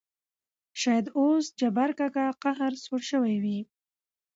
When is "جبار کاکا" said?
1.59-2.25